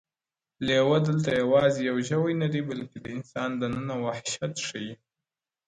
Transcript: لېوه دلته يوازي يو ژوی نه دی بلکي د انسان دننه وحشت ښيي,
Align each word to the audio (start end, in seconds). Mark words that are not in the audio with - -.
لېوه 0.65 0.97
دلته 1.07 1.29
يوازي 1.41 1.81
يو 1.89 1.97
ژوی 2.09 2.33
نه 2.43 2.47
دی 2.53 2.61
بلکي 2.69 2.97
د 3.01 3.05
انسان 3.17 3.49
دننه 3.61 3.95
وحشت 4.05 4.53
ښيي, 4.67 4.93